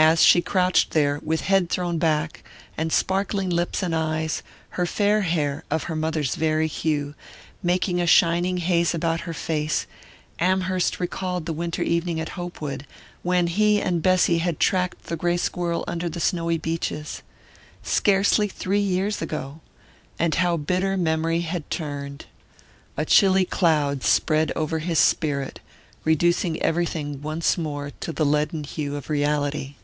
As 0.00 0.22
she 0.22 0.40
crouched 0.40 0.92
there, 0.92 1.18
with 1.24 1.40
head 1.40 1.68
thrown 1.68 1.98
back, 1.98 2.44
and 2.76 2.92
sparkling 2.92 3.50
lips 3.50 3.82
and 3.82 3.92
eyes, 3.92 4.44
her 4.70 4.86
fair 4.86 5.22
hair 5.22 5.64
of 5.72 5.82
her 5.82 5.96
mother's 5.96 6.36
very 6.36 6.68
hue 6.68 7.16
making 7.64 8.00
a 8.00 8.06
shining 8.06 8.58
haze 8.58 8.94
about 8.94 9.22
her 9.22 9.34
face, 9.34 9.88
Amherst 10.38 11.00
recalled 11.00 11.44
the 11.46 11.52
winter 11.52 11.82
evening 11.82 12.20
at 12.20 12.28
Hopewood, 12.38 12.86
when 13.24 13.48
he 13.48 13.82
and 13.82 14.00
Bessy 14.00 14.38
had 14.38 14.60
tracked 14.60 15.06
the 15.06 15.16
grey 15.16 15.36
squirrel 15.36 15.82
under 15.88 16.08
the 16.08 16.20
snowy 16.20 16.58
beeches. 16.58 17.22
Scarcely 17.82 18.46
three 18.46 18.78
years 18.78 19.20
ago 19.20 19.62
and 20.16 20.36
how 20.36 20.56
bitter 20.56 20.96
memory 20.96 21.40
had 21.40 21.68
turned! 21.70 22.26
A 22.96 23.04
chilly 23.04 23.44
cloud 23.44 24.04
spread 24.04 24.52
over 24.54 24.78
his 24.78 25.00
spirit, 25.00 25.58
reducing 26.04 26.62
everything 26.62 27.20
once 27.20 27.58
more 27.58 27.90
to 27.98 28.12
the 28.12 28.24
leaden 28.24 28.62
hue 28.62 28.94
of 28.94 29.10
reality.... 29.10 29.74